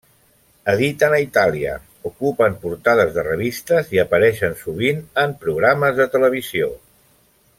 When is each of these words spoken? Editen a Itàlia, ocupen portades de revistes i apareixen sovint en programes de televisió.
Editen 0.71 1.15
a 1.17 1.19
Itàlia, 1.23 1.73
ocupen 2.11 2.55
portades 2.63 3.13
de 3.19 3.27
revistes 3.29 3.93
i 3.97 4.01
apareixen 4.07 4.57
sovint 4.65 5.05
en 5.25 5.39
programes 5.45 5.97
de 6.01 6.13
televisió. 6.17 6.73